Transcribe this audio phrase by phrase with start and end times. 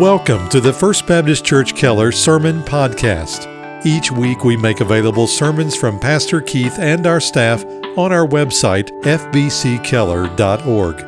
[0.00, 3.46] Welcome to the First Baptist Church Keller Sermon Podcast.
[3.84, 7.62] Each week we make available sermons from Pastor Keith and our staff
[7.98, 11.00] on our website, fbckeller.org.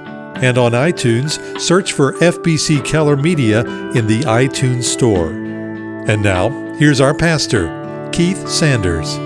[0.45, 5.31] And on iTunes, search for FBC Keller Media in the iTunes Store.
[5.31, 9.17] And now, here's our pastor, Keith Sanders.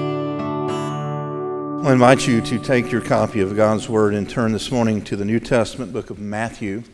[1.84, 5.16] I invite you to take your copy of God's Word and turn this morning to
[5.16, 6.84] the New Testament book of Matthew.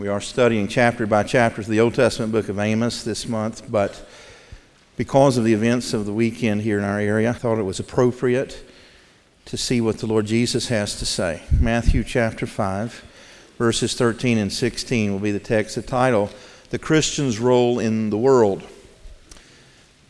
[0.00, 4.02] We are studying chapter by chapter the Old Testament book of Amos this month, but
[4.96, 7.80] because of the events of the weekend here in our area, I thought it was
[7.80, 8.64] appropriate
[9.44, 11.42] to see what the Lord Jesus has to say.
[11.60, 13.04] Matthew chapter 5,
[13.58, 15.74] verses 13 and 16 will be the text.
[15.74, 16.30] The title,
[16.70, 18.62] The Christian's Role in the World.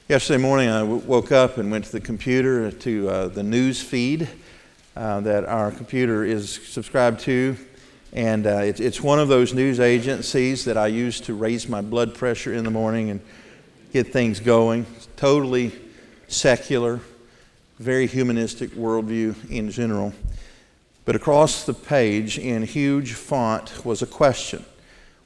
[0.08, 3.82] Yesterday morning, I w- woke up and went to the computer to uh, the news
[3.82, 4.28] feed
[4.94, 7.56] uh, that our computer is subscribed to
[8.12, 11.80] and uh, it, it's one of those news agencies that I use to raise my
[11.80, 13.20] blood pressure in the morning and
[13.92, 14.86] get things going.
[14.96, 15.72] It's totally
[16.26, 17.00] secular,
[17.78, 20.12] very humanistic worldview in general.
[21.04, 24.64] But across the page in huge font was a question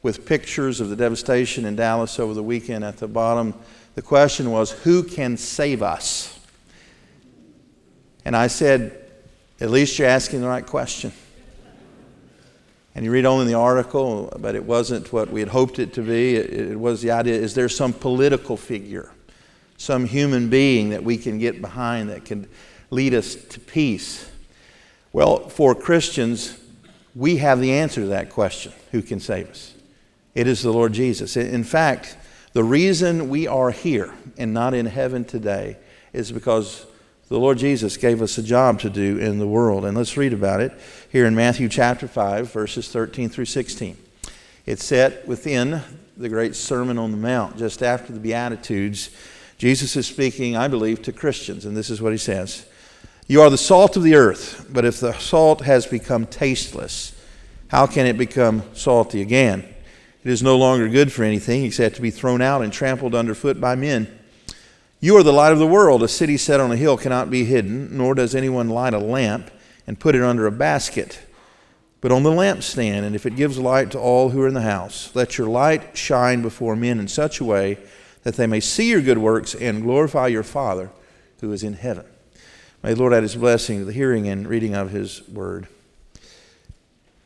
[0.02, 3.54] with pictures of the devastation in Dallas over the weekend at the bottom.
[3.94, 6.38] The question was, Who can save us?
[8.26, 9.10] And I said,
[9.60, 11.12] At least you're asking the right question.
[12.94, 15.92] And you read on in the article, but it wasn't what we had hoped it
[15.94, 16.36] to be.
[16.36, 19.10] It, it, was the idea is there some political figure,
[19.76, 22.48] some human being that we can get behind that can
[22.90, 24.30] lead us to peace?
[25.12, 26.58] Well, for Christians,
[27.14, 29.74] we have the answer to that question who can save us?
[30.34, 31.36] It is the Lord Jesus.
[31.36, 32.16] In fact,
[32.52, 35.76] the reason we are here and not in heaven today
[36.12, 36.86] is because
[37.28, 39.84] the Lord Jesus gave us a job to do in the world.
[39.84, 40.72] And let's read about it
[41.10, 43.96] here in Matthew chapter 5, verses 13 through 16.
[44.66, 45.80] It's set within
[46.16, 49.10] the great Sermon on the Mount, just after the Beatitudes.
[49.58, 52.66] Jesus is speaking, I believe, to Christians, and this is what he says
[53.26, 57.18] You are the salt of the earth, but if the salt has become tasteless,
[57.68, 59.60] how can it become salty again?
[60.22, 63.60] It is no longer good for anything except to be thrown out and trampled underfoot
[63.60, 64.18] by men.
[65.00, 66.02] You are the light of the world.
[66.02, 69.50] A city set on a hill cannot be hidden, nor does anyone light a lamp
[69.86, 71.20] and put it under a basket,
[72.00, 74.62] but on the lampstand, and if it gives light to all who are in the
[74.62, 75.10] house.
[75.14, 77.78] Let your light shine before men in such a way
[78.22, 80.90] that they may see your good works and glorify your Father
[81.40, 82.06] who is in heaven.
[82.82, 85.68] May the Lord add his blessing to the hearing and reading of his word.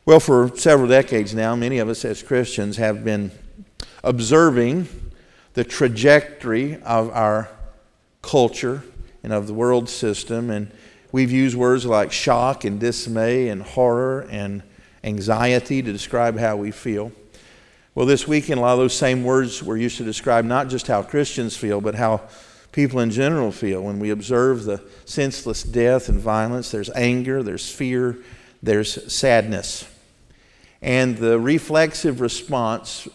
[0.05, 3.31] Well, for several decades now, many of us as Christians have been
[4.03, 4.89] observing
[5.55, 7.49] the trajectory of our
[8.23, 8.83] culture
[9.23, 10.51] and of the world system.
[10.51, 10.71] And
[11.13, 14.63] we've used words like shock and dismay and horror and
[15.05, 17.13] anxiety to describe how we feel.
[17.95, 20.87] Well, this weekend, a lot of those same words were used to describe not just
[20.87, 22.29] how Christians feel, but how
[22.71, 26.71] people in general feel when we observe the senseless death and violence.
[26.71, 28.19] There's anger, there's fear,
[28.63, 29.85] there's sadness.
[30.81, 33.09] And the reflexive response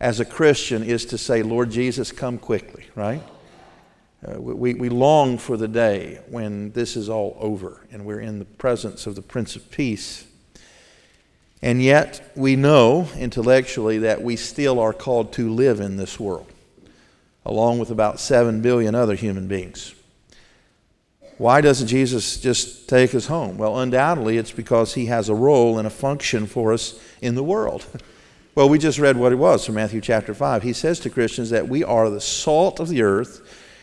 [0.00, 3.22] as a Christian is to say, Lord Jesus, come quickly, right?
[4.26, 8.38] Uh, we, we long for the day when this is all over and we're in
[8.38, 10.26] the presence of the Prince of Peace.
[11.62, 16.46] And yet, we know intellectually that we still are called to live in this world,
[17.46, 19.94] along with about 7 billion other human beings.
[21.38, 23.56] Why doesn't Jesus just take us home?
[23.56, 27.42] Well, undoubtedly, it's because he has a role and a function for us in the
[27.42, 27.86] world.
[28.54, 30.62] well, we just read what it was from Matthew chapter 5.
[30.62, 33.40] He says to Christians that we are the salt of the earth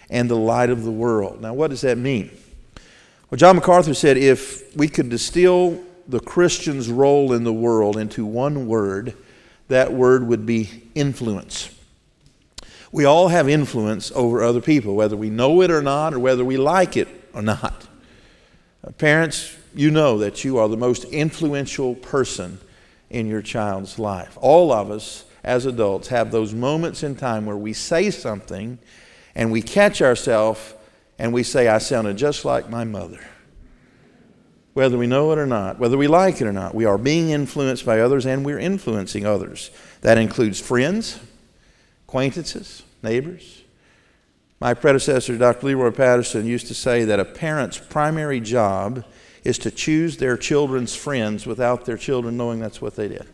[0.09, 1.41] and the light of the world.
[1.41, 2.31] Now, what does that mean?
[3.29, 8.25] Well, John MacArthur said if we could distill the Christian's role in the world into
[8.25, 9.13] one word,
[9.67, 11.69] that word would be influence.
[12.91, 16.45] We all have influence over other people, whether we know it or not, or whether
[16.45, 17.85] we like it or not.
[18.83, 22.59] Uh, parents, you know that you are the most influential person
[23.09, 24.37] in your child's life.
[24.39, 28.79] All of us as adults have those moments in time where we say something
[29.37, 30.73] and we catch ourselves
[31.19, 33.19] and we say, I sounded just like my mother.
[34.73, 37.29] Whether we know it or not, whether we like it or not, we are being
[37.29, 39.69] influenced by others and we're influencing others.
[40.01, 41.19] That includes friends,
[42.07, 43.61] acquaintances, neighbors.
[44.59, 45.67] My predecessor, Dr.
[45.67, 49.05] Leroy Patterson, used to say that a parent's primary job
[49.43, 53.27] is to choose their children's friends without their children knowing that's what they did.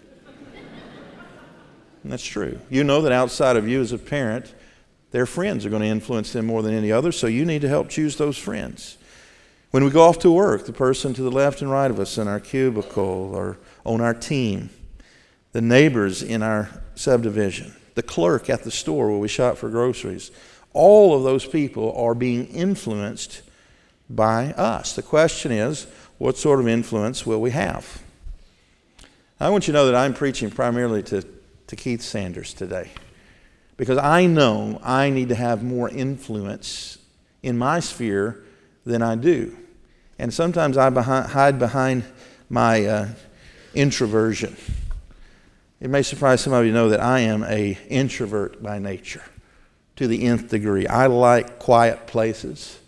[2.04, 2.60] and that's true.
[2.70, 4.54] You know that outside of you as a parent,
[5.13, 7.69] their friends are going to influence them more than any other, so you need to
[7.69, 8.98] help choose those friends.
[9.69, 12.18] When we go off to work, the person to the left and right of us
[12.18, 14.71] in our cubicle or on our team,
[15.51, 20.31] the neighbors in our subdivision, the clerk at the store where we shop for groceries.
[20.74, 23.44] All of those people are being influenced
[24.09, 24.95] by us.
[24.95, 25.86] The question is,
[26.18, 28.01] what sort of influence will we have?
[29.39, 31.24] I want you to know that I'm preaching primarily to,
[31.68, 32.89] to Keith Sanders today
[33.78, 36.98] because I know I need to have more influence
[37.42, 38.44] in my sphere
[38.86, 39.58] than I do.
[40.20, 42.04] And sometimes I behind, hide behind
[42.50, 43.08] my uh,
[43.74, 44.56] introversion.
[45.80, 49.24] It may surprise some of you to know that I am a introvert by nature
[49.98, 50.88] to the nth degree.
[50.88, 52.80] I like quiet places.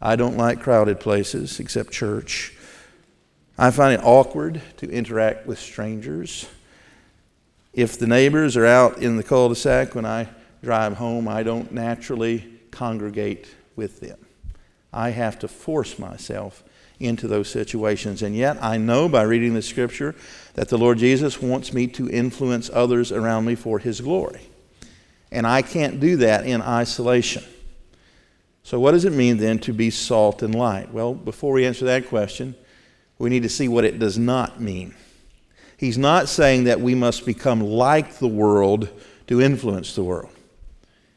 [0.00, 2.56] I don't like crowded places except church.
[3.58, 6.48] I find it awkward to interact with strangers.
[7.72, 10.28] If the neighbors are out in the cul de sac when I
[10.62, 14.18] drive home, I don't naturally congregate with them.
[14.92, 16.64] I have to force myself
[16.98, 18.22] into those situations.
[18.22, 20.14] And yet, I know by reading the scripture
[20.54, 24.42] that the Lord Jesus wants me to influence others around me for his glory.
[25.32, 27.44] And I can't do that in isolation.
[28.62, 30.92] So, what does it mean then to be salt and light?
[30.92, 32.54] Well, before we answer that question,
[33.18, 34.94] we need to see what it does not mean.
[35.80, 38.90] He's not saying that we must become like the world
[39.28, 40.28] to influence the world.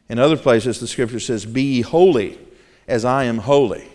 [0.08, 2.40] In other places, the scripture says, Be holy
[2.88, 3.86] as I am holy.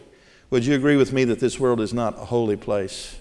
[0.50, 3.16] Would you agree with me that this world is not a holy place?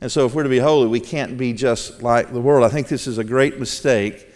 [0.00, 2.64] And so, if we're to be holy, we can't be just like the world.
[2.64, 4.26] I think this is a great mistake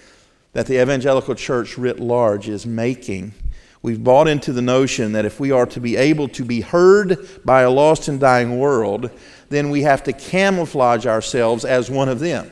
[0.52, 3.34] that the evangelical church writ large is making.
[3.82, 7.28] We've bought into the notion that if we are to be able to be heard
[7.44, 9.10] by a lost and dying world,
[9.48, 12.50] then we have to camouflage ourselves as one of them.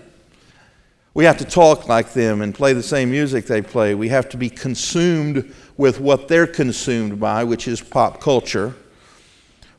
[1.14, 3.94] We have to talk like them and play the same music they play.
[3.94, 8.75] We have to be consumed with what they're consumed by, which is pop culture.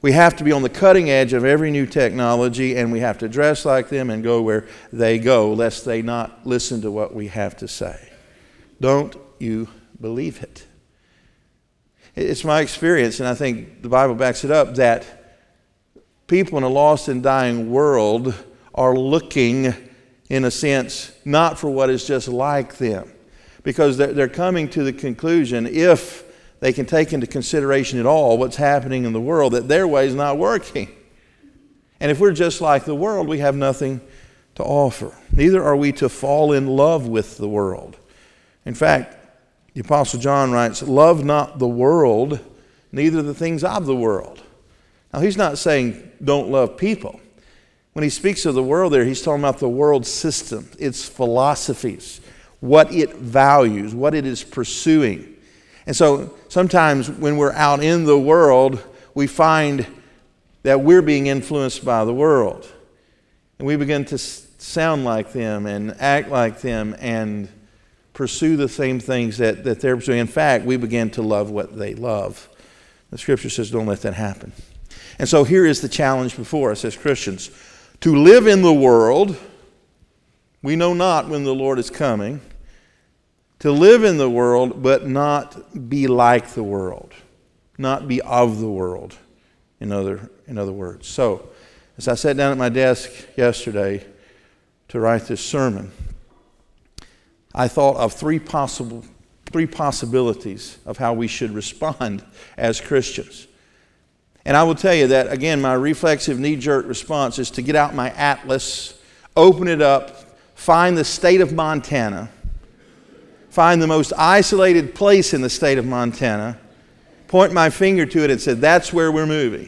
[0.01, 3.17] We have to be on the cutting edge of every new technology, and we have
[3.19, 7.13] to dress like them and go where they go, lest they not listen to what
[7.13, 8.09] we have to say.
[8.79, 9.67] Don't you
[9.99, 10.65] believe it?
[12.15, 15.16] It's my experience, and I think the Bible backs it up, that
[16.27, 18.35] people in a lost and dying world
[18.75, 19.73] are looking,
[20.29, 23.11] in a sense, not for what is just like them.
[23.63, 26.23] Because they're coming to the conclusion, if
[26.59, 30.07] they can take into consideration at all what's happening in the world, that their way
[30.07, 30.89] is not working.
[31.99, 34.01] And if we're just like the world, we have nothing
[34.55, 35.15] to offer.
[35.31, 37.97] Neither are we to fall in love with the world.
[38.65, 39.15] In fact,
[39.73, 42.39] the Apostle John writes, Love not the world,
[42.91, 44.41] neither the things of the world.
[45.17, 47.19] Now, he's not saying don't love people.
[47.93, 52.21] When he speaks of the world there, he's talking about the world system, its philosophies,
[52.59, 55.35] what it values, what it is pursuing.
[55.87, 58.83] And so sometimes when we're out in the world,
[59.15, 59.87] we find
[60.61, 62.71] that we're being influenced by the world.
[63.57, 67.49] And we begin to sound like them and act like them and
[68.13, 70.19] pursue the same things that, that they're pursuing.
[70.19, 72.47] In fact, we begin to love what they love.
[73.09, 74.51] The scripture says, don't let that happen.
[75.19, 77.49] And so here is the challenge before us as Christians
[78.01, 79.37] to live in the world.
[80.61, 82.41] We know not when the Lord is coming
[83.59, 87.13] to live in the world, but not be like the world,
[87.77, 89.17] not be of the world,
[89.79, 91.07] in other, in other words.
[91.07, 91.49] So,
[91.97, 94.05] as I sat down at my desk yesterday
[94.89, 95.91] to write this sermon,
[97.55, 99.03] I thought of three possible
[99.51, 102.23] three possibilities of how we should respond
[102.57, 103.46] as Christians.
[104.47, 107.75] And I will tell you that again my reflexive knee jerk response is to get
[107.75, 108.99] out my atlas,
[109.35, 110.25] open it up,
[110.55, 112.31] find the state of Montana
[113.57, 116.59] find the most isolated place in the state of Montana,
[117.27, 119.67] point my finger to it and say, That's where we're moving.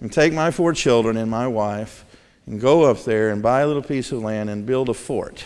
[0.00, 2.06] And take my four children and my wife
[2.46, 5.44] and go up there and buy a little piece of land and build a fort.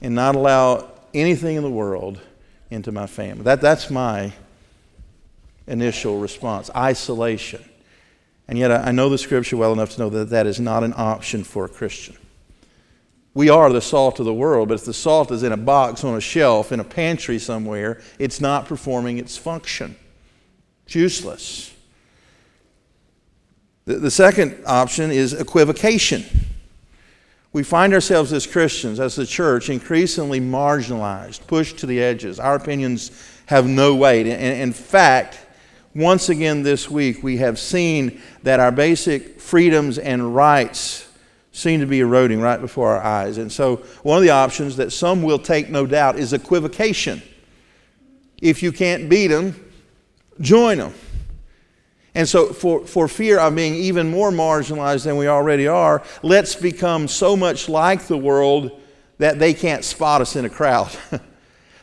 [0.00, 2.18] and not allow anything in the world
[2.70, 3.42] into my family.
[3.42, 4.32] That, that's my
[5.70, 7.64] initial response isolation.
[8.48, 10.92] And yet, I know the scripture well enough to know that that is not an
[10.96, 12.16] option for a Christian.
[13.32, 16.02] We are the salt of the world, but if the salt is in a box
[16.02, 19.94] on a shelf in a pantry somewhere, it's not performing its function.
[20.86, 21.72] It's useless.
[23.84, 26.24] The, second option is equivocation.
[27.52, 32.38] We find ourselves as Christians, as the church, increasingly marginalized, pushed to the edges.
[32.38, 33.10] Our opinions
[33.46, 34.26] have no weight.
[34.26, 35.38] And in fact,
[35.94, 41.08] once again this week, we have seen that our basic freedoms and rights
[41.52, 43.38] seem to be eroding right before our eyes.
[43.38, 47.22] And so, one of the options that some will take, no doubt, is equivocation.
[48.40, 49.54] If you can't beat them,
[50.40, 50.94] join them.
[52.14, 56.54] And so, for, for fear of being even more marginalized than we already are, let's
[56.54, 58.80] become so much like the world
[59.18, 60.90] that they can't spot us in a crowd.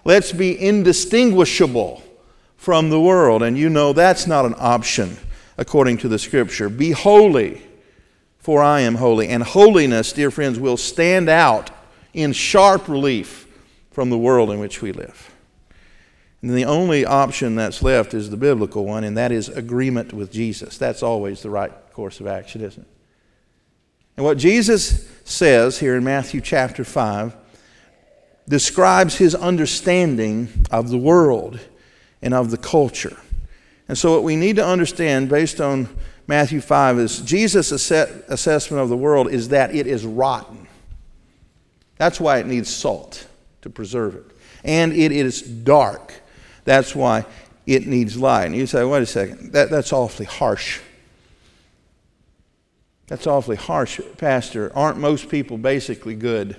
[0.05, 2.01] Let's be indistinguishable
[2.57, 3.41] from the world.
[3.41, 5.17] And you know that's not an option
[5.57, 6.67] according to the scripture.
[6.67, 7.61] Be holy,
[8.37, 9.29] for I am holy.
[9.29, 11.69] And holiness, dear friends, will stand out
[12.13, 13.47] in sharp relief
[13.91, 15.33] from the world in which we live.
[16.41, 20.31] And the only option that's left is the biblical one, and that is agreement with
[20.31, 20.77] Jesus.
[20.77, 22.87] That's always the right course of action, isn't it?
[24.15, 27.35] And what Jesus says here in Matthew chapter 5
[28.47, 31.59] describes his understanding of the world
[32.21, 33.17] and of the culture.
[33.87, 35.87] And so, what we need to understand based on
[36.27, 40.67] Matthew 5 is Jesus' assessment of the world is that it is rotten.
[41.95, 43.27] That's why it needs salt
[43.61, 44.25] to preserve it.
[44.63, 46.13] And it is dark.
[46.65, 47.25] That's why
[47.65, 48.45] it needs light.
[48.45, 50.81] And you say, wait a second, that, that's awfully harsh.
[53.07, 54.71] That's awfully harsh, Pastor.
[54.75, 56.57] Aren't most people basically good?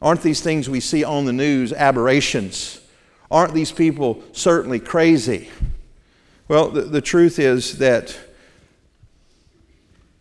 [0.00, 2.80] Aren't these things we see on the news aberrations?
[3.30, 5.48] Aren't these people certainly crazy?
[6.48, 8.18] Well, the, the truth is that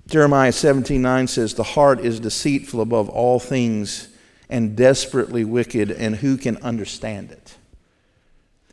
[0.08, 4.10] Jeremiah 17 9 says, The heart is deceitful above all things
[4.50, 7.58] and desperately wicked, and who can understand it?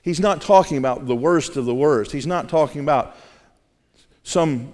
[0.02, 2.12] He's not talking about the worst of the worst.
[2.12, 3.16] He's not talking about
[4.22, 4.72] some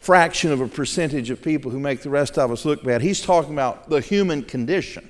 [0.00, 3.02] fraction of a percentage of people who make the rest of us look bad.
[3.02, 5.08] He's talking about the human condition.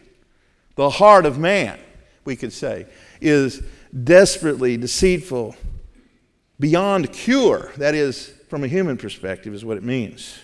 [0.74, 1.78] The heart of man,
[2.24, 2.86] we could say,
[3.20, 3.62] is
[4.04, 5.56] desperately deceitful,
[6.58, 7.72] beyond cure.
[7.76, 10.38] That is, from a human perspective, is what it means.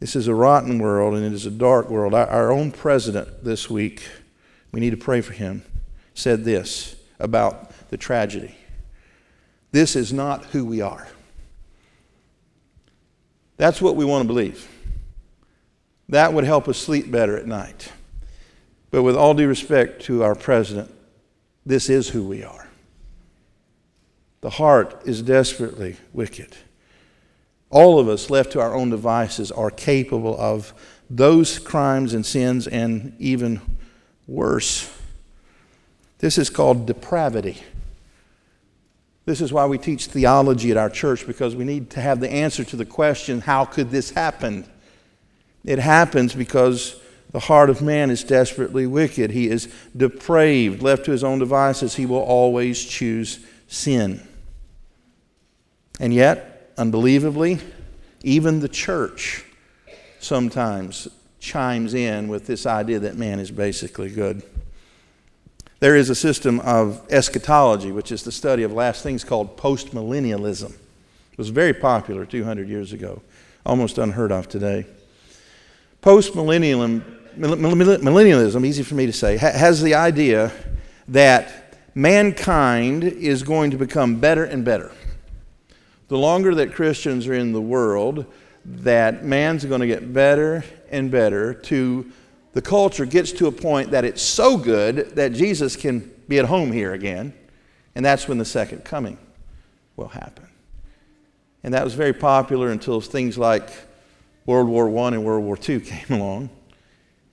[0.00, 2.14] This is a rotten world and it is a dark world.
[2.14, 4.06] Our, own president this week,
[4.70, 5.62] we need to pray for him,
[6.12, 8.54] said this about the tragedy.
[9.72, 11.08] This is not who we are.
[13.56, 14.68] That's what we want to believe.
[16.08, 17.90] That would help us sleep better at night.
[18.94, 20.88] But with all due respect to our president,
[21.66, 22.68] this is who we are.
[24.40, 26.56] The heart is desperately wicked.
[27.70, 30.72] All of us, left to our own devices, are capable of
[31.10, 33.60] those crimes and sins, and even
[34.28, 34.88] worse.
[36.18, 37.60] This is called depravity.
[39.24, 42.30] This is why we teach theology at our church because we need to have the
[42.30, 44.64] answer to the question how could this happen?
[45.64, 47.00] It happens because
[47.34, 49.32] the heart of man is desperately wicked.
[49.32, 50.82] He is depraved.
[50.82, 54.20] Left to his own devices, he will always choose sin.
[55.98, 57.58] And yet, unbelievably,
[58.22, 59.44] even the church
[60.20, 61.08] sometimes
[61.40, 64.44] chimes in with this idea that man is basically good.
[65.80, 70.70] There is a system of eschatology, which is the study of last things called postmillennialism.
[70.70, 73.22] It was very popular 200 years ago,
[73.66, 74.86] almost unheard of today.
[76.00, 80.52] Postmillennialism, millennialism, easy for me to say, has the idea
[81.08, 84.92] that mankind is going to become better and better.
[86.08, 88.26] The longer that Christians are in the world,
[88.64, 92.10] that man's going to get better and better to
[92.52, 96.44] the culture gets to a point that it's so good that Jesus can be at
[96.44, 97.34] home here again,
[97.94, 99.18] and that's when the second coming
[99.96, 100.48] will happen.
[101.64, 103.68] And that was very popular until things like
[104.46, 106.50] World War I and World War II came along.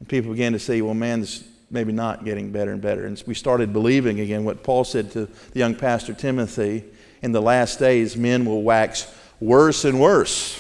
[0.02, 3.06] And people began to say, well, man's maybe not getting better and better.
[3.06, 6.84] And we started believing again what Paul said to the young pastor Timothy
[7.22, 10.60] in the last days, men will wax worse and worse,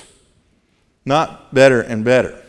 [1.06, 2.40] not better and better.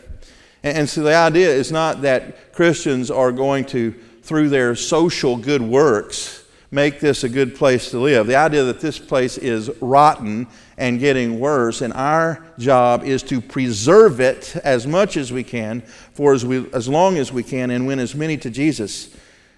[0.61, 5.63] And so the idea is not that Christians are going to, through their social good
[5.63, 6.42] works,
[6.73, 8.27] make this a good place to live.
[8.27, 13.39] The idea that this place is rotten and getting worse, and our job is to
[13.39, 15.81] preserve it as much as we can
[16.13, 19.15] for as, we, as long as we can and win as many to Jesus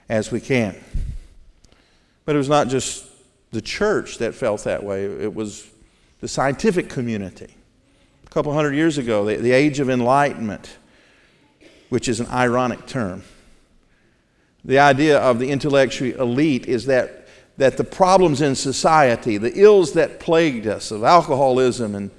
[0.09, 0.75] as we can.
[2.25, 3.05] But it was not just
[3.51, 5.67] the church that felt that way, it was
[6.21, 7.55] the scientific community.
[8.25, 10.77] A couple hundred years ago, the, the age of enlightenment
[11.89, 13.23] which is an ironic term.
[14.65, 19.93] The idea of the intellectual elite is that, that the problems in society, the ills
[19.93, 22.09] that plagued us of alcoholism and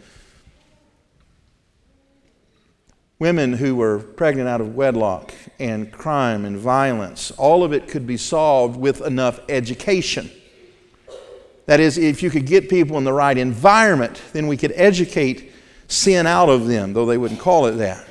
[3.18, 8.06] women who were pregnant out of wedlock and crime and violence, all of it could
[8.06, 10.30] be solved with enough education.
[11.64, 15.50] That is, if you could get people in the right environment, then we could educate
[15.88, 18.06] sin out of them, though they wouldn't call it that.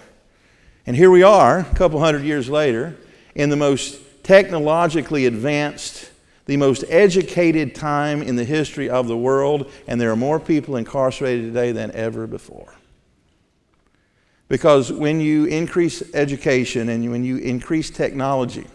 [0.85, 2.97] And here we are, a couple hundred years later,
[3.33, 6.09] in the most technologically advanced,
[6.47, 10.77] the most educated time in the history of the world, and there are more people
[10.77, 12.73] incarcerated today than ever before.
[14.47, 18.65] Because when you increase education and when you increase technology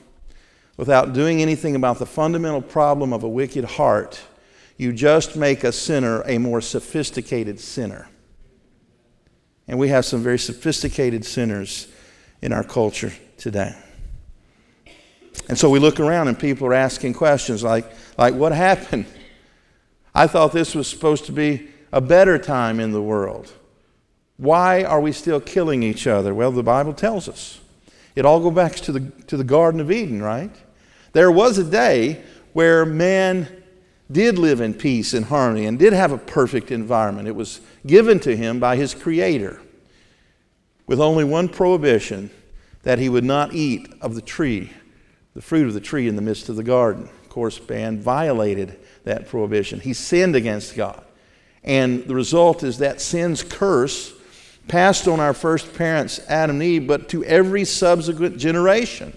[0.76, 4.21] without doing anything about the fundamental problem of a wicked heart,
[4.76, 8.09] you just make a sinner a more sophisticated sinner.
[9.66, 11.88] And we have some very sophisticated sinners
[12.40, 13.75] in our culture today.
[15.49, 19.06] And so we look around and people are asking questions like, like what happened?
[20.14, 23.52] I thought this was supposed to be a better time in the world.
[24.37, 26.35] Why are we still killing each other?
[26.35, 27.61] Well, the Bible tells us.
[28.14, 30.54] It all goes back to the, to the Garden of Eden, right?
[31.12, 33.49] There was a day where man
[34.11, 37.28] did live in peace and harmony and did have a perfect environment.
[37.28, 39.61] It was given to him by his Creator
[40.87, 42.30] with only one prohibition
[42.82, 44.73] that he would not eat of the tree,
[45.34, 47.04] the fruit of the tree in the midst of the garden.
[47.04, 49.80] Of course, man violated that prohibition.
[49.80, 51.04] He sinned against God.
[51.62, 54.12] And the result is that sin's curse
[54.68, 59.16] passed on our first parents, Adam and Eve, but to every subsequent generation,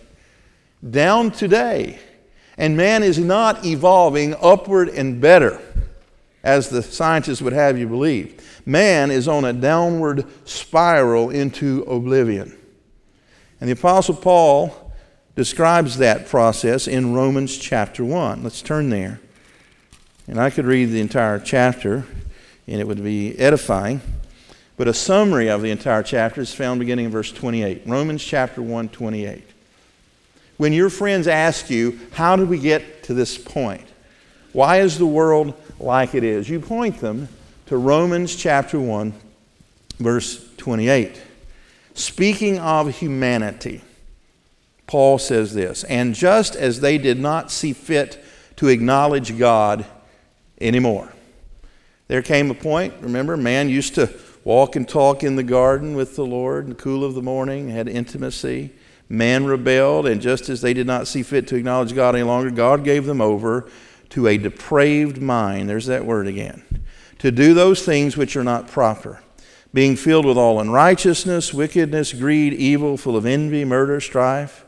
[0.88, 2.00] down today.
[2.58, 5.62] And man is not evolving upward and better,
[6.44, 8.62] as the scientists would have you believe.
[8.66, 12.58] Man is on a downward spiral into oblivion.
[13.60, 14.83] And the Apostle Paul
[15.36, 18.44] describes that process in Romans chapter 1.
[18.44, 19.20] Let's turn there.
[20.28, 22.06] And I could read the entire chapter,
[22.68, 24.02] and it would be edifying.
[24.78, 27.84] But a summary of the entire chapter is found beginning in verse 28.
[27.86, 29.44] Romans chapter 1, 28.
[30.58, 33.86] When your friends ask you, How did we get to this point?
[34.54, 36.48] Why is the world like it is?
[36.48, 37.28] You point them
[37.66, 39.14] to Romans chapter 1,
[40.00, 41.22] verse 28.
[41.96, 43.82] Speaking of humanity,
[44.94, 48.24] Paul says this And just as they did not see fit
[48.58, 49.88] to acknowledge God
[50.62, 51.12] anymore,
[52.08, 56.16] there came a point, remember, man used to walk and talk in the garden with
[56.16, 58.72] the Lord in the cool of the morning, had intimacy.
[59.10, 62.52] Man rebelled, and just as they did not see fit to acknowledge God any longer,
[62.52, 63.68] God gave them over
[64.10, 65.68] to a depraved mind.
[65.68, 66.62] There's that word again.
[67.18, 69.24] To do those things which are not proper,
[69.74, 74.63] being filled with all unrighteousness, wickedness, greed, evil, full of envy, murder, strife,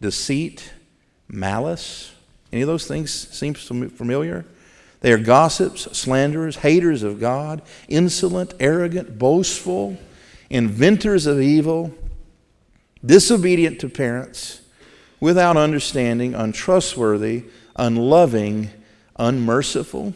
[0.00, 0.72] deceit,
[1.28, 2.12] malice.
[2.52, 4.44] Any of those things seem familiar?
[5.00, 9.96] They are gossips, slanderers, haters of God, insolent, arrogant, boastful,
[10.50, 11.94] inventors of evil
[13.04, 14.60] disobedient to parents,
[15.20, 17.44] without understanding, untrustworthy,
[17.76, 18.70] unloving,
[19.16, 20.14] unmerciful.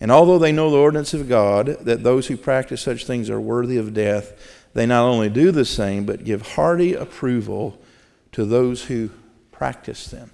[0.00, 3.40] And although they know the ordinance of God, that those who practice such things are
[3.40, 7.78] worthy of death, they not only do the same, but give hearty approval
[8.36, 9.08] to those who
[9.50, 10.30] practice them.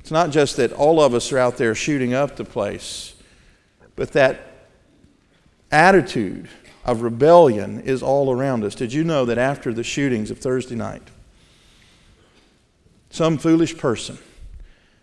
[0.00, 3.14] It's not just that all of us are out there shooting up the place,
[3.94, 4.66] but that
[5.70, 6.48] attitude
[6.84, 8.74] of rebellion is all around us.
[8.74, 11.06] Did you know that after the shootings of Thursday night,
[13.10, 14.18] some foolish person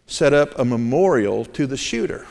[0.08, 2.28] set up a memorial to the shooter?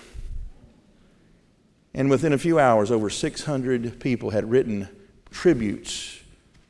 [1.94, 4.90] And within a few hours, over 600 people had written
[5.30, 6.20] tributes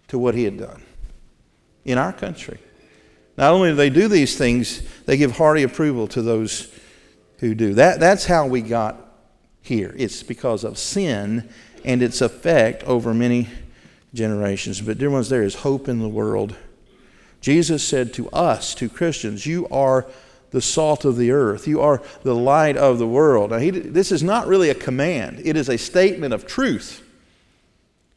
[0.06, 0.84] to what he had done
[1.86, 2.58] in our country.
[3.38, 6.72] Not only do they do these things, they give hearty approval to those
[7.38, 7.74] who do.
[7.74, 8.96] That, that's how we got
[9.62, 9.94] here.
[9.96, 11.48] It's because of sin
[11.84, 13.48] and its effect over many
[14.12, 14.80] generations.
[14.80, 16.56] But, dear ones, there is hope in the world.
[17.40, 20.06] Jesus said to us, to Christians, You are
[20.50, 21.68] the salt of the earth.
[21.68, 23.50] You are the light of the world.
[23.50, 27.05] Now, he, this is not really a command, it is a statement of truth.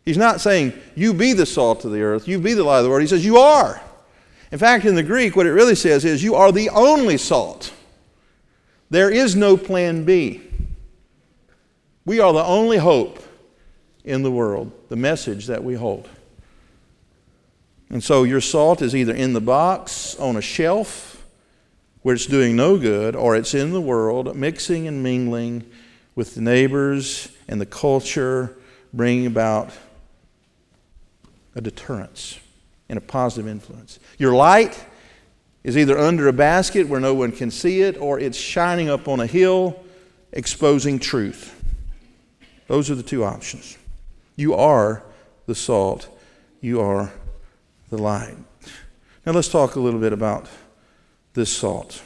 [0.10, 2.84] He's not saying, You be the salt of the earth, you be the light of
[2.84, 3.04] the world.
[3.04, 3.80] He says, You are.
[4.52, 7.72] In fact, in the Greek, what it really says is, You are the only salt.
[8.90, 10.42] There is no plan B.
[12.06, 13.22] We are the only hope
[14.04, 16.10] in the world, the message that we hold.
[17.92, 21.24] And so your salt is either in the box, on a shelf,
[22.02, 25.70] where it's doing no good, or it's in the world, mixing and mingling
[26.16, 28.58] with the neighbors and the culture,
[28.92, 29.70] bringing about
[31.56, 32.40] a deterrence
[32.88, 34.00] and a positive influence.
[34.18, 34.84] Your light
[35.64, 39.08] is either under a basket where no one can see it, or it's shining up
[39.08, 39.84] on a hill,
[40.32, 41.56] exposing truth.
[42.68, 43.78] Those are the two options.
[44.36, 45.04] You are
[45.48, 46.08] the salt.
[46.62, 47.12] You are
[47.90, 48.38] the light.
[49.26, 50.48] Now let's talk a little bit about
[51.34, 52.02] this salt.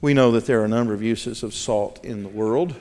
[0.00, 2.74] We know that there are a number of uses of salt in the world.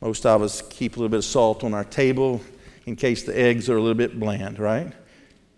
[0.00, 2.40] Most of us keep a little bit of salt on our table
[2.86, 4.92] in case the eggs are a little bit bland, right?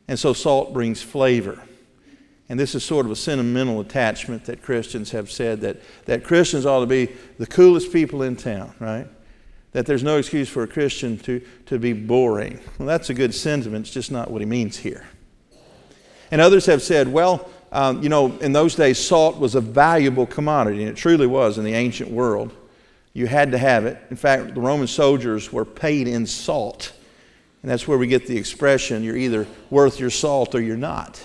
[0.09, 1.63] And so salt brings flavor.
[2.49, 6.67] And this is sort of a sentimental attachment that Christians have said that, that Christians
[6.67, 9.07] ought to be the coolest people in town, right?
[9.73, 12.61] that there's no excuse for a Christian to, to be boring.
[12.79, 13.87] Well, that's a good sentiment.
[13.87, 15.07] It's just not what he means here.
[16.31, 20.27] And others have said, well, um, you know, in those days, salt was a valuable
[20.27, 22.55] commodity, and it truly was in the ancient world.
[23.13, 23.99] You had to have it.
[24.11, 26.93] In fact, the Roman soldiers were paid in salt.
[27.63, 31.23] And that's where we get the expression you're either worth your salt or you're not.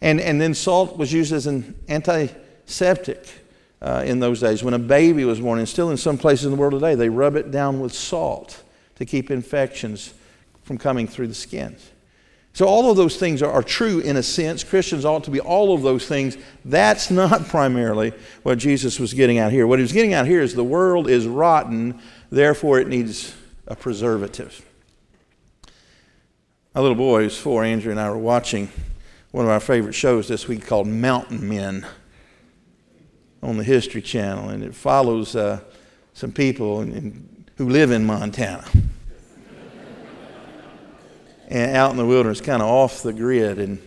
[0.00, 3.28] And, and then salt was used as an antiseptic
[3.80, 4.62] uh, in those days.
[4.62, 7.08] When a baby was born, and still in some places in the world today, they
[7.08, 8.62] rub it down with salt
[8.96, 10.12] to keep infections
[10.64, 11.90] from coming through the skins.
[12.54, 14.62] So, all of those things are, are, true in a sense.
[14.62, 16.36] Christians ought to be all of those things.
[16.64, 18.12] That's not primarily
[18.42, 19.66] what Jesus was getting out here.
[19.66, 21.98] What he was getting out here is the world is rotten,
[22.30, 23.34] therefore, it needs
[23.72, 24.68] a preservative.
[26.74, 28.68] My little boy who's four, Andrew, and I were watching
[29.30, 31.86] one of our favorite shows this week called Mountain Men
[33.42, 35.60] on the History Channel, and it follows uh,
[36.12, 38.66] some people in, in, who live in Montana
[41.48, 43.78] and out in the wilderness, kind of off the grid and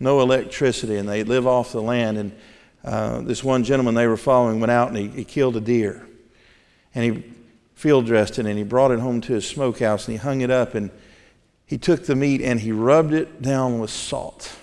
[0.00, 2.18] no electricity, and they live off the land.
[2.18, 2.32] And
[2.84, 6.04] uh, this one gentleman they were following went out and he, he killed a deer.
[6.92, 7.37] And he
[7.78, 10.50] field dressed it and he brought it home to his smokehouse and he hung it
[10.50, 10.90] up and
[11.64, 14.56] he took the meat and he rubbed it down with salt.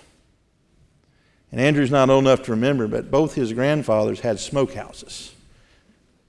[1.49, 5.31] And Andrew's not old enough to remember, but both his grandfathers had smokehouses.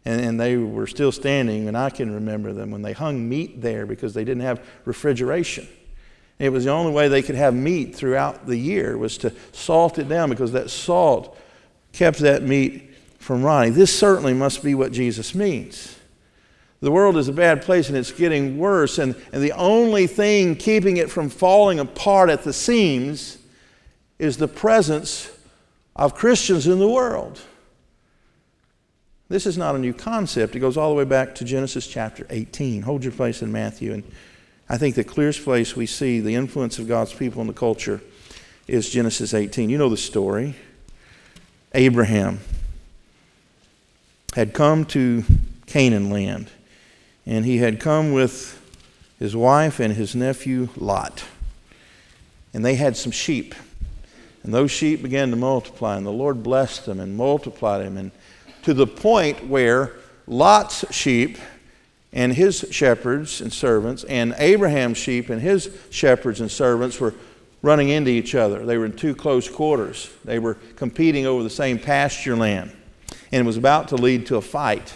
[0.04, 3.60] And, and they were still standing, and I can remember them when they hung meat
[3.60, 5.66] there because they didn't have refrigeration.
[6.38, 9.98] It was the only way they could have meat throughout the year was to salt
[9.98, 11.36] it down because that salt
[11.92, 13.74] kept that meat from rotting.
[13.74, 15.95] This certainly must be what Jesus means.
[16.80, 20.56] The world is a bad place and it's getting worse, and, and the only thing
[20.56, 23.38] keeping it from falling apart at the seams
[24.18, 25.30] is the presence
[25.94, 27.40] of Christians in the world.
[29.28, 30.54] This is not a new concept.
[30.54, 32.82] It goes all the way back to Genesis chapter 18.
[32.82, 34.04] Hold your place in Matthew and
[34.68, 38.00] I think the clearest place we see the influence of God's people in the culture
[38.66, 39.70] is Genesis 18.
[39.70, 40.56] You know the story.
[41.72, 42.40] Abraham
[44.34, 45.24] had come to
[45.66, 46.50] Canaan land,
[47.26, 48.60] and he had come with
[49.18, 51.24] his wife and his nephew Lot.
[52.54, 53.54] And they had some sheep.
[54.42, 58.12] And those sheep began to multiply, and the Lord blessed them and multiplied them, and
[58.62, 59.92] to the point where
[60.26, 61.38] Lot's sheep
[62.12, 67.14] and his shepherds and servants, and Abraham's sheep and his shepherds and servants were
[67.62, 68.64] running into each other.
[68.64, 70.10] They were in too close quarters.
[70.24, 72.70] They were competing over the same pasture land,
[73.32, 74.94] and it was about to lead to a fight.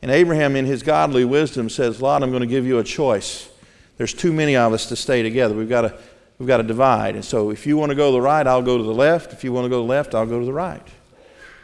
[0.00, 3.48] And Abraham, in his godly wisdom, says, Lot, I'm going to give you a choice.
[3.96, 5.54] There's too many of us to stay together.
[5.54, 5.98] We've got to,
[6.38, 7.16] we've got to divide.
[7.16, 9.32] And so if you want to go to the right, I'll go to the left.
[9.32, 10.86] If you want to go to the left, I'll go to the right.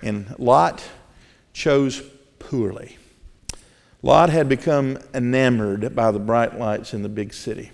[0.02, 0.84] And Lot
[1.52, 2.02] chose
[2.40, 2.98] poorly.
[4.02, 7.70] Lot had become enamored by the bright lights in the big city.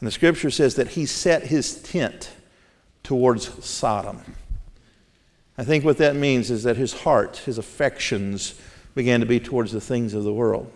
[0.00, 2.30] And the scripture says that he set his tent
[3.02, 4.22] towards Sodom.
[5.56, 8.60] I think what that means is that his heart, his affections,
[8.98, 10.68] began to be towards the things of the world.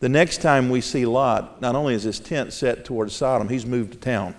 [0.00, 3.64] The next time we see Lot, not only is his tent set towards Sodom, he's
[3.64, 4.34] moved to town.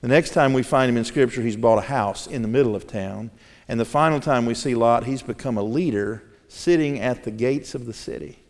[0.00, 2.74] The next time we find him in Scripture, he's bought a house in the middle
[2.74, 3.30] of town.
[3.68, 7.76] And the final time we see Lot, he's become a leader sitting at the gates
[7.76, 8.40] of the city.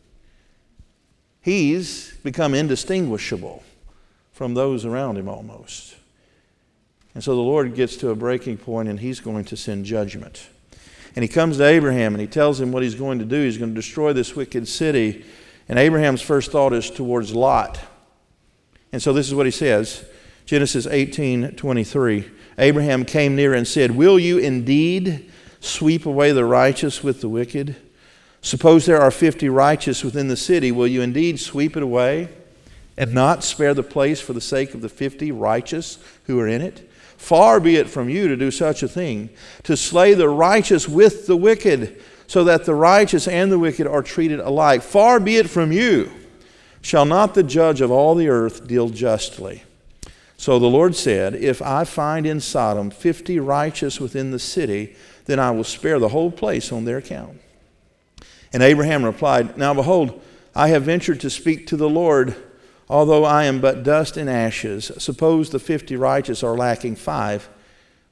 [1.43, 3.63] He's become indistinguishable
[4.33, 5.95] from those around him almost.
[7.15, 10.49] And so the Lord gets to a breaking point and he's going to send judgment.
[11.17, 13.43] And he comes to Abraham and he tells him what he's going to do.
[13.43, 15.25] He's going to destroy this wicked city.
[15.69, 17.81] And Abraham's first thought is towards Lot.
[18.93, 20.05] And so this is what he says
[20.47, 22.31] Genesis 18 23.
[22.59, 27.77] Abraham came near and said, Will you indeed sweep away the righteous with the wicked?
[28.43, 30.73] Suppose there are 50 righteous within the city.
[30.73, 32.29] Will you indeed sweep it away
[33.01, 36.61] and not spare the place for the sake of the 50 righteous who are in
[36.61, 36.87] it?
[37.17, 39.31] Far be it from you to do such a thing,
[39.63, 44.03] to slay the righteous with the wicked, so that the righteous and the wicked are
[44.03, 44.83] treated alike.
[44.83, 46.13] Far be it from you.
[46.83, 49.65] Shall not the judge of all the earth deal justly?
[50.37, 55.39] So the Lord said, If I find in Sodom 50 righteous within the city, then
[55.39, 57.41] I will spare the whole place on their account.
[58.53, 60.21] And Abraham replied, Now behold,
[60.55, 62.37] I have ventured to speak to the Lord,
[62.91, 64.91] although I am but dust and ashes.
[64.99, 67.49] Suppose the fifty righteous are lacking five.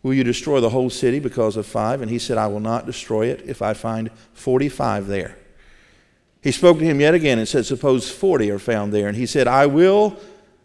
[0.05, 2.01] Will you destroy the whole city because of five?
[2.01, 5.37] And he said, I will not destroy it if I find forty five there.
[6.41, 9.09] He spoke to him yet again and said, Suppose forty are found there.
[9.09, 10.17] And he said, I will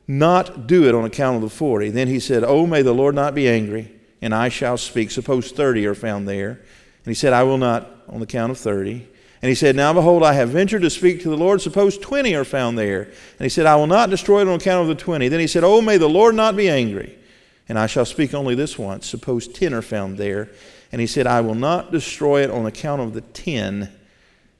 [0.07, 1.89] not do it on account of the forty.
[1.89, 5.09] Then he said, Oh, may the Lord not be angry, and I shall speak.
[5.09, 6.51] Suppose thirty are found there.
[6.51, 9.07] And he said, I will not on the count of thirty.
[9.43, 11.61] And he said, Now behold, I have ventured to speak to the Lord.
[11.61, 13.03] Suppose 20 are found there.
[13.03, 15.27] And he said, I will not destroy it on account of the 20.
[15.27, 17.17] Then he said, Oh, may the Lord not be angry.
[17.67, 19.05] And I shall speak only this once.
[19.05, 20.49] Suppose 10 are found there.
[20.93, 23.89] And he said, I will not destroy it on account of the 10.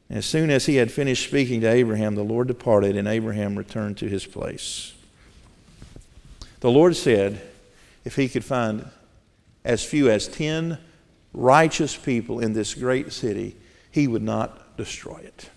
[0.10, 3.58] And as soon as he had finished speaking to Abraham, the Lord departed, and Abraham
[3.58, 4.94] returned to his place.
[6.60, 7.42] The Lord said,
[8.04, 8.86] if he could find
[9.64, 10.78] as few as 10
[11.32, 13.56] righteous people in this great city,
[13.90, 15.50] he would not destroy it.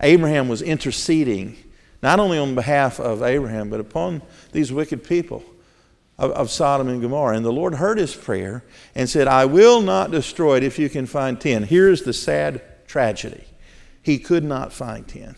[0.00, 1.56] Abraham was interceding
[2.02, 5.42] not only on behalf of Abraham, but upon these wicked people
[6.18, 7.36] of, of, Sodom and Gomorrah.
[7.36, 8.62] And the Lord heard his prayer
[8.94, 11.64] and said, I will not destroy it if you can find 10.
[11.64, 13.44] Here's the sad tragedy
[14.02, 15.34] he could not find 10.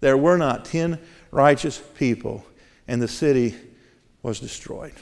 [0.00, 0.98] There were not 10
[1.30, 2.44] righteous people,
[2.88, 3.54] and the city
[4.22, 4.94] was destroyed.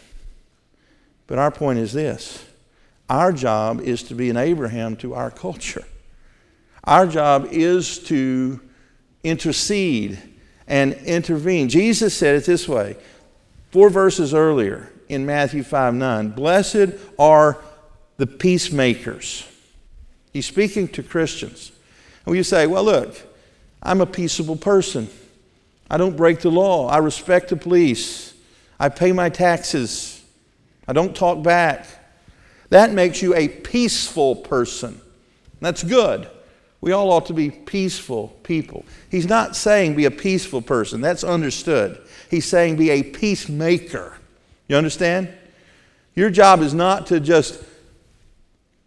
[1.27, 2.45] But our point is this
[3.09, 5.85] our job is to be an Abraham to our culture.
[6.91, 8.59] Our job is to
[9.23, 10.19] intercede
[10.67, 11.69] and intervene.
[11.69, 12.97] Jesus said it this way
[13.71, 17.59] four verses earlier in Matthew 5 9 Blessed are
[18.17, 19.47] the peacemakers.
[20.33, 21.71] He's speaking to Christians.
[22.27, 23.17] And you say, well, look,
[23.81, 25.09] I'm a peaceable person.
[25.89, 26.89] I don't break the law.
[26.89, 28.35] I respect the police.
[28.81, 30.25] I pay my taxes.
[30.89, 31.87] I don't talk back.
[32.71, 35.01] That makes you a peaceful person.
[35.61, 36.29] That's good.
[36.81, 38.85] We all ought to be peaceful people.
[39.11, 41.01] He's not saying be a peaceful person.
[41.01, 42.01] That's understood.
[42.31, 44.17] He's saying be a peacemaker.
[44.67, 45.29] You understand?
[46.15, 47.63] Your job is not to just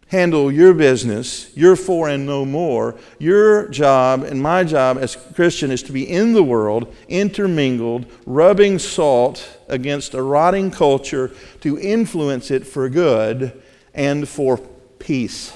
[0.08, 2.96] handle your business, your for and no more.
[3.18, 8.78] Your job and my job as Christian is to be in the world, intermingled, rubbing
[8.78, 13.60] salt against a rotting culture to influence it for good
[13.92, 14.58] and for
[14.98, 15.52] peace.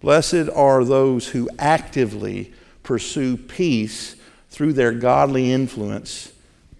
[0.00, 4.16] Blessed are those who actively pursue peace
[4.48, 6.32] through their godly influence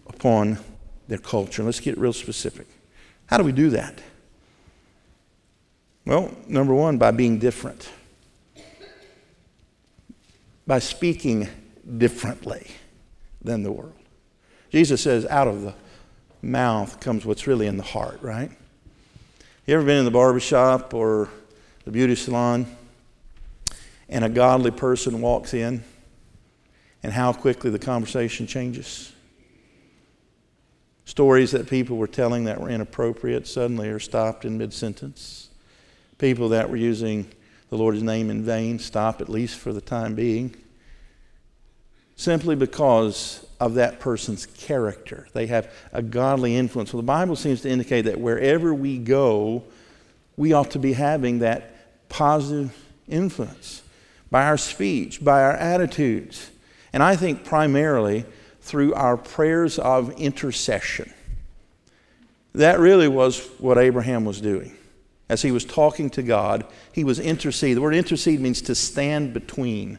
[0.07, 0.59] upon
[1.09, 1.63] their culture.
[1.63, 2.67] Let's get real specific.
[3.27, 4.01] How do we do that?
[6.07, 7.91] Well, number one, by being different,
[10.67, 11.49] by speaking
[11.99, 12.69] differently
[13.43, 13.93] than the world.
[14.71, 15.75] Jesus says, out of the
[16.41, 18.51] mouth comes what's really in the heart, right?
[19.67, 21.29] You ever been in the barbershop or
[21.85, 22.78] the beauty salon
[24.09, 25.83] and a godly person walks in
[27.03, 29.13] and how quickly the conversation changes?
[31.05, 35.49] Stories that people were telling that were inappropriate suddenly are stopped in mid sentence
[36.19, 37.31] people that were using
[37.71, 40.55] the Lord's name in vain stop, at least for the time being,
[42.17, 45.29] simply because of that person's character.
[45.33, 46.93] They have a godly influence.
[46.93, 49.65] Well, the Bible seems to indicate that wherever we go,
[50.37, 52.75] we ought to be having that positive
[53.07, 53.83] influence
[54.31, 56.51] by our speech, by our attitudes.
[56.93, 58.25] And I think primarily
[58.61, 61.13] through our prayers of intercession.
[62.55, 64.79] That really was what Abraham was doing
[65.29, 67.77] as he was talking to God, he was intercede.
[67.77, 69.99] The word intercede means to stand between.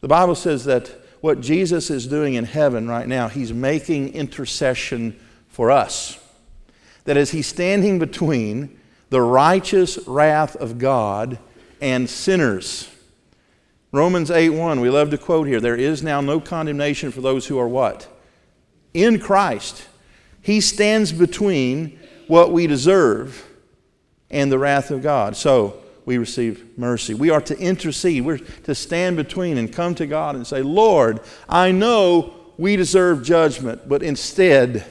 [0.00, 5.18] The Bible says that what Jesus is doing in heaven right now, he's making intercession
[5.48, 6.18] for us.
[7.04, 8.78] That as he's standing between
[9.10, 11.38] the righteous wrath of God
[11.80, 12.90] and sinners.
[13.90, 17.58] Romans 8:1, we love to quote here there is now no condemnation for those who
[17.58, 18.06] are what?
[18.92, 19.86] In Christ.
[20.42, 23.46] He stands between what we deserve
[24.30, 25.36] and the wrath of God.
[25.36, 27.14] So we receive mercy.
[27.14, 28.24] We are to intercede.
[28.24, 33.22] We're to stand between and come to God and say, Lord, I know we deserve
[33.22, 34.84] judgment, but instead,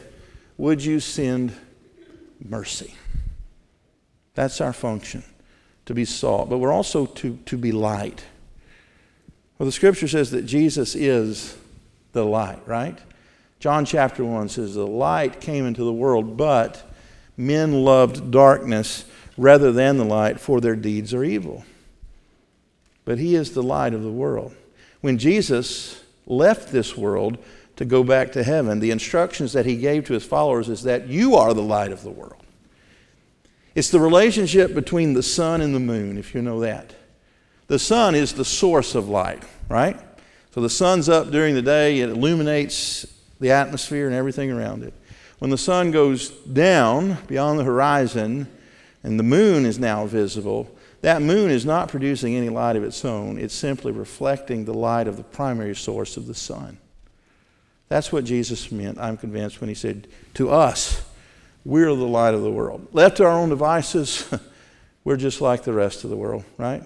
[0.57, 1.53] would you send
[2.43, 2.95] mercy?
[4.35, 5.23] That's our function,
[5.85, 6.49] to be salt.
[6.49, 8.23] But we're also to, to be light.
[9.57, 11.57] Well, the scripture says that Jesus is
[12.13, 12.97] the light, right?
[13.59, 16.83] John chapter 1 says, The light came into the world, but
[17.35, 21.65] men loved darkness rather than the light, for their deeds are evil.
[23.05, 24.55] But he is the light of the world.
[25.01, 27.37] When Jesus left this world
[27.77, 31.07] to go back to heaven, the instructions that he gave to his followers is that
[31.07, 32.43] you are the light of the world.
[33.75, 36.95] It's the relationship between the sun and the moon, if you know that.
[37.67, 39.99] The sun is the source of light, right?
[40.51, 43.05] So the sun's up during the day, it illuminates
[43.39, 44.93] the atmosphere and everything around it.
[45.39, 48.47] When the sun goes down beyond the horizon,
[49.03, 50.69] and the moon is now visible,
[51.01, 53.37] that moon is not producing any light of its own.
[53.37, 56.77] It's simply reflecting the light of the primary source of the sun.
[57.87, 61.05] That's what Jesus meant, I'm convinced, when he said, To us,
[61.63, 62.87] we're the light of the world.
[62.91, 64.27] Left to our own devices,
[65.03, 66.83] we're just like the rest of the world, right?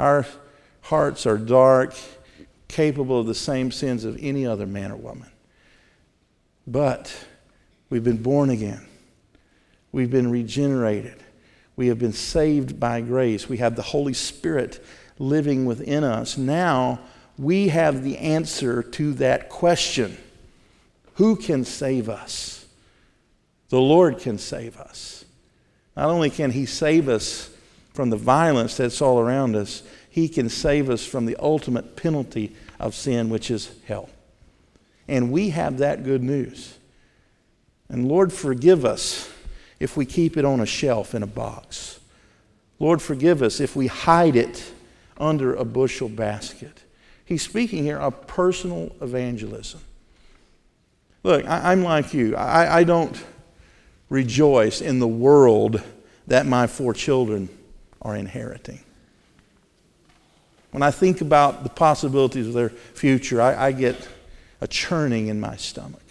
[0.00, 0.24] Our
[0.80, 1.94] hearts are dark,
[2.68, 5.28] capable of the same sins of any other man or woman.
[6.66, 7.14] But
[7.90, 8.86] we've been born again,
[9.92, 11.22] we've been regenerated,
[11.76, 14.82] we have been saved by grace, we have the Holy Spirit
[15.18, 16.38] living within us.
[16.38, 17.00] Now
[17.36, 20.16] we have the answer to that question
[21.16, 22.64] Who can save us?
[23.68, 25.26] The Lord can save us.
[25.94, 27.50] Not only can He save us
[27.92, 32.54] from the violence that's all around us, He can save us from the ultimate penalty
[32.78, 34.08] of sin, which is hell.
[35.08, 36.78] And we have that good news.
[37.88, 39.28] And Lord, forgive us
[39.80, 41.98] if we keep it on a shelf in a box.
[42.78, 44.72] Lord, forgive us if we hide it
[45.18, 46.82] under a bushel basket.
[47.24, 49.80] He's speaking here of personal evangelism.
[51.22, 52.34] Look, I, am like you.
[52.34, 53.22] I, I don't
[54.08, 55.82] rejoice in the world
[56.26, 57.48] that my four children
[58.02, 58.80] are inheriting.
[60.70, 64.08] When I think about the possibilities of their future, I, I get
[64.60, 66.02] a churning in my stomach.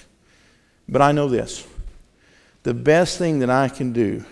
[0.88, 1.66] But I know this
[2.64, 4.26] the best thing that I can do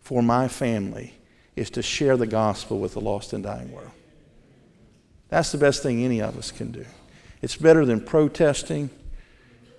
[0.00, 1.14] for my family
[1.56, 3.90] is to share the gospel with the lost and dying world.
[5.28, 6.86] That's the best thing any of us can do.
[7.42, 8.90] It's better than protesting.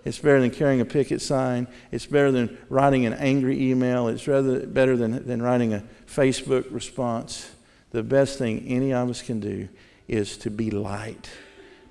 [0.05, 1.67] It's better than carrying a picket sign.
[1.91, 4.07] It's better than writing an angry email.
[4.07, 7.51] It's rather better than, than writing a Facebook response.
[7.91, 9.67] The best thing any of us can do
[10.07, 11.29] is to be light,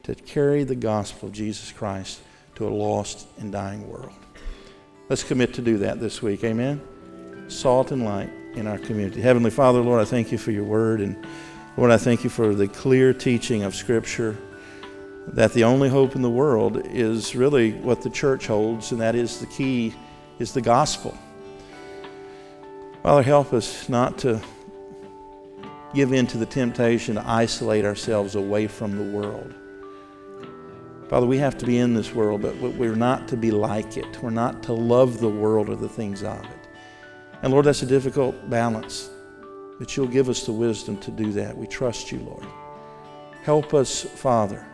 [0.05, 2.21] to carry the gospel of Jesus Christ
[2.55, 4.13] to a lost and dying world.
[5.09, 6.45] Let's commit to do that this week.
[6.45, 6.81] Amen.
[7.49, 9.21] Salt and light in our community.
[9.21, 11.01] Heavenly Father, Lord, I thank you for your word.
[11.01, 11.27] And
[11.77, 14.37] Lord, I thank you for the clear teaching of Scripture
[15.35, 19.15] that the only hope in the world is really what the church holds, and that
[19.15, 19.95] is the key
[20.39, 21.17] is the gospel.
[23.03, 24.41] Father, help us not to
[25.95, 29.55] give in to the temptation to isolate ourselves away from the world.
[31.09, 34.23] Father, we have to be in this world, but we're not to be like it.
[34.23, 36.69] We're not to love the world or the things of it.
[37.43, 39.09] And Lord, that's a difficult balance,
[39.79, 41.57] but you'll give us the wisdom to do that.
[41.57, 42.47] We trust you, Lord.
[43.43, 44.68] Help us, Father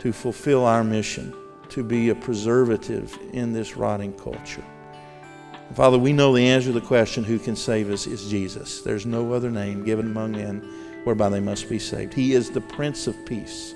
[0.00, 1.34] to fulfill our mission
[1.70, 4.64] to be a preservative in this rotting culture.
[5.74, 8.80] Father, we know the answer to the question, who can save us, is Jesus.
[8.80, 10.60] There's no other name given among men
[11.04, 12.14] whereby they must be saved.
[12.14, 13.74] He is the Prince of Peace.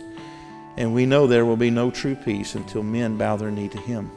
[0.79, 3.79] And we know there will be no true peace until men bow their knee to
[3.79, 4.11] Him.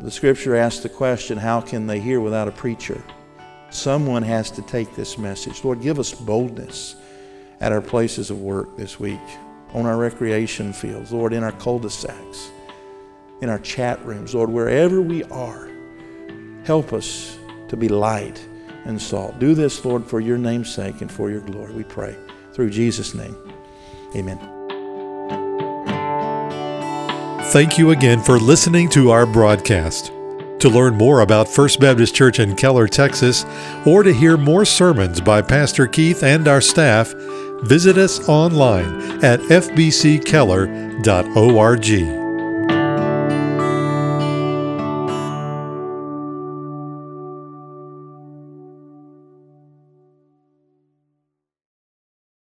[0.00, 3.02] The scripture asks the question, how can they hear without a preacher?
[3.70, 5.64] Someone has to take this message.
[5.64, 6.96] Lord, give us boldness
[7.60, 9.20] at our places of work this week
[9.74, 12.50] on our recreation fields, Lord, in our cul de sacs,
[13.40, 15.68] in our chat rooms, Lord, wherever we are,
[16.64, 17.36] help us
[17.68, 18.42] to be light
[18.84, 19.38] and salt.
[19.38, 22.16] Do this, Lord, for your name's sake and for your glory, we pray.
[22.52, 23.36] Through Jesus' name,
[24.14, 24.38] amen.
[27.52, 30.06] Thank you again for listening to our broadcast.
[30.60, 33.44] To learn more about First Baptist Church in Keller, Texas,
[33.84, 37.12] or to hear more sermons by Pastor Keith and our staff,
[37.66, 42.23] visit us online at fbckeller.org.